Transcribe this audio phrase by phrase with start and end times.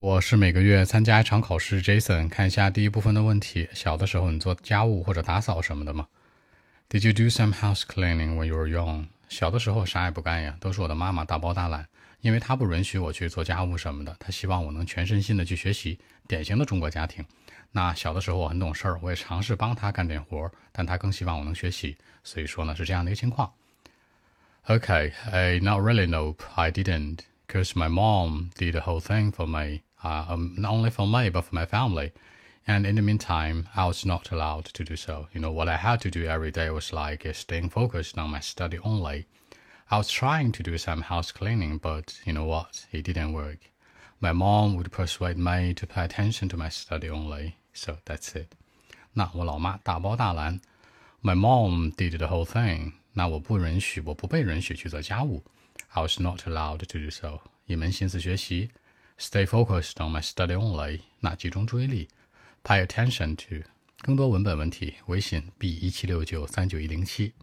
[0.00, 3.68] 我是每个月参加一场考试，Jason，看一下第一部分的问题。
[3.74, 6.08] 小的时候你做家务或者打扫什么的吗
[6.88, 9.08] ？Did you do some house cleaning when you were young？
[9.28, 11.84] 小的时候啥也不干呀，都是我的妈妈大包大揽，
[12.22, 17.22] 因为她不允许我去做家务什么的，她希望我能全身心的去学习，典型的中国家庭。
[17.72, 23.52] 那小的时候我很懂事儿，我也尝试帮她干点活，但她更希望我能学习，所以说呢是这样的一个情况。
[24.66, 25.12] Okay,
[25.60, 27.18] not really, nope, I didn't,
[27.49, 29.83] because my mom did the whole thing for me.
[30.05, 32.11] uh, um, not only for me but for my family.
[32.67, 35.27] And in the meantime, I was not allowed to do so.
[35.33, 38.39] You know, what I had to do every day was like staying focused on my
[38.39, 39.25] study only.
[39.91, 42.87] I was trying to do some house cleaning, but you know what?
[42.91, 43.59] It didn't work.
[44.19, 47.55] My mom would persuade me to pay attention to my study only.
[47.73, 48.55] So that's it.
[49.13, 50.59] 那我老妈大包大揽，
[51.21, 52.93] My mom did the whole thing.
[53.13, 55.43] 那我不允许，我不被允许去做家务。
[55.89, 57.41] I was not allowed to do so.
[57.65, 58.71] 一门心思学习。
[59.17, 62.09] Stay focused on my study only，那集中注意力。
[62.63, 63.67] Pay attention to，
[63.99, 67.33] 更多文本问题，微信 b 一七六九三九一零七。